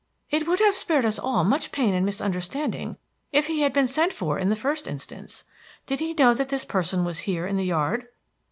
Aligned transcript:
"It 0.31 0.47
would 0.47 0.57
have 0.57 0.73
spared 0.73 1.05
us 1.05 1.19
all 1.19 1.43
much 1.43 1.71
pain 1.71 1.93
and 1.93 2.03
misunderstanding 2.03 2.97
if 3.31 3.45
he 3.45 3.61
had 3.61 3.71
been 3.71 3.85
sent 3.85 4.11
for 4.11 4.39
in 4.39 4.49
the 4.49 4.55
first 4.55 4.87
instance. 4.87 5.43
Did 5.85 5.99
he 5.99 6.15
know 6.15 6.33
that 6.33 6.49
this 6.49 6.65
person 6.65 7.05
was 7.05 7.19
here 7.19 7.45
in 7.45 7.55
the 7.55 7.65
yard?" 7.65 8.07